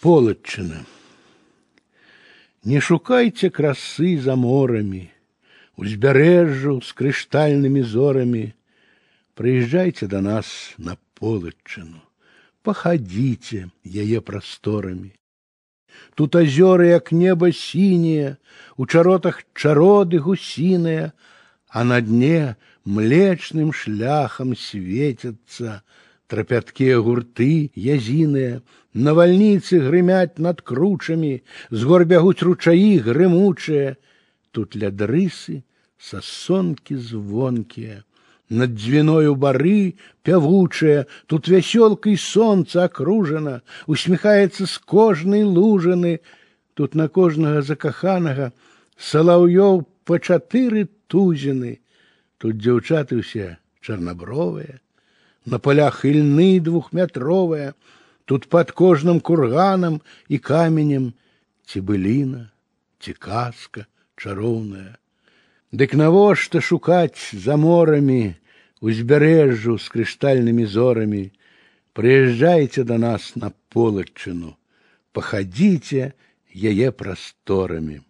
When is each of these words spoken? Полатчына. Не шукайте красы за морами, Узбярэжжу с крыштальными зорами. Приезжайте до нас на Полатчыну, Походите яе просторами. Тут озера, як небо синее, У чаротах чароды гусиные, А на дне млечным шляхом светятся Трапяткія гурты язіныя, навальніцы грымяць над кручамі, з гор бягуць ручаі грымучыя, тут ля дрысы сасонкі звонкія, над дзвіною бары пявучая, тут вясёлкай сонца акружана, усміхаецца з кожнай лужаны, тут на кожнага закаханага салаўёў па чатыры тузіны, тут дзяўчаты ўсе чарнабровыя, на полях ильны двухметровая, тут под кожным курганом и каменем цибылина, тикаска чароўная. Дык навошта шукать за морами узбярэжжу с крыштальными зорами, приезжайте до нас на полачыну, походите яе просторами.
Полатчына. 0.00 0.86
Не 2.64 2.80
шукайте 2.80 3.50
красы 3.50 4.18
за 4.18 4.34
морами, 4.34 5.12
Узбярэжжу 5.76 6.80
с 6.80 6.94
крыштальными 6.94 7.82
зорами. 7.82 8.54
Приезжайте 9.34 10.06
до 10.06 10.22
нас 10.22 10.72
на 10.78 10.96
Полатчыну, 11.14 12.02
Походите 12.62 13.70
яе 13.84 14.22
просторами. 14.22 15.12
Тут 16.14 16.34
озера, 16.34 16.86
як 16.86 17.12
небо 17.12 17.52
синее, 17.52 18.38
У 18.78 18.86
чаротах 18.86 19.44
чароды 19.54 20.18
гусиные, 20.18 21.12
А 21.68 21.84
на 21.84 22.00
дне 22.00 22.56
млечным 22.86 23.74
шляхом 23.74 24.56
светятся 24.56 25.82
Трапяткія 26.29 26.97
гурты 27.05 27.69
язіныя, 27.75 28.61
навальніцы 28.95 29.77
грымяць 29.85 30.41
над 30.41 30.61
кручамі, 30.61 31.43
з 31.69 31.81
гор 31.83 32.05
бягуць 32.09 32.41
ручаі 32.41 32.97
грымучыя, 33.05 33.93
тут 34.51 34.73
ля 34.75 34.89
дрысы 34.89 35.61
сасонкі 35.99 36.97
звонкія, 36.97 38.03
над 38.49 38.75
дзвіною 38.75 39.35
бары 39.35 39.95
пявучая, 40.23 41.05
тут 41.25 41.47
вясёлкай 41.49 42.17
сонца 42.17 42.85
акружана, 42.85 43.61
усміхаецца 43.87 44.65
з 44.65 44.77
кожнай 44.85 45.43
лужаны, 45.43 46.19
тут 46.73 46.95
на 46.95 47.07
кожнага 47.07 47.61
закаханага 47.61 48.51
салаўёў 48.97 49.85
па 50.05 50.19
чатыры 50.21 50.87
тузіны, 51.07 51.79
тут 52.37 52.61
дзяўчаты 52.61 53.21
ўсе 53.21 53.57
чарнабровыя, 53.81 54.77
на 55.44 55.58
полях 55.58 56.04
ильны 56.04 56.60
двухметровая, 56.60 57.74
тут 58.24 58.48
под 58.48 58.72
кожным 58.72 59.20
курганом 59.20 60.02
и 60.28 60.38
каменем 60.38 61.14
цибылина, 61.66 62.52
тикаска 62.98 63.86
чароўная. 64.16 64.98
Дык 65.72 65.94
навошта 65.94 66.60
шукать 66.60 67.30
за 67.32 67.56
морами 67.56 68.38
узбярэжжу 68.80 69.78
с 69.78 69.88
крыштальными 69.88 70.64
зорами, 70.64 71.32
приезжайте 71.92 72.82
до 72.82 72.98
нас 72.98 73.36
на 73.36 73.52
полачыну, 73.68 74.58
походите 75.12 76.14
яе 76.52 76.90
просторами. 76.92 78.02